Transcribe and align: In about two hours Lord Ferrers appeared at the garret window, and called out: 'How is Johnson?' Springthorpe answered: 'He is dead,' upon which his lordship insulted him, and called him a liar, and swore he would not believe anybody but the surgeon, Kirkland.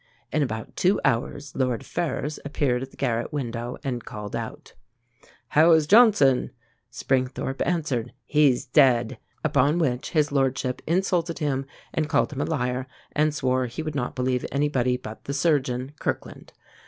In 0.33 0.41
about 0.41 0.75
two 0.75 0.99
hours 1.05 1.55
Lord 1.55 1.85
Ferrers 1.85 2.39
appeared 2.43 2.81
at 2.81 2.89
the 2.89 2.97
garret 2.97 3.31
window, 3.31 3.77
and 3.83 4.03
called 4.03 4.35
out: 4.35 4.73
'How 5.49 5.73
is 5.73 5.85
Johnson?' 5.85 6.49
Springthorpe 6.91 7.61
answered: 7.63 8.11
'He 8.25 8.49
is 8.49 8.65
dead,' 8.65 9.19
upon 9.45 9.77
which 9.77 10.09
his 10.09 10.31
lordship 10.31 10.81
insulted 10.87 11.37
him, 11.37 11.67
and 11.93 12.09
called 12.09 12.33
him 12.33 12.41
a 12.41 12.45
liar, 12.45 12.87
and 13.11 13.31
swore 13.35 13.67
he 13.67 13.83
would 13.83 13.93
not 13.93 14.15
believe 14.15 14.43
anybody 14.51 14.97
but 14.97 15.25
the 15.25 15.35
surgeon, 15.35 15.91
Kirkland. 15.99 16.51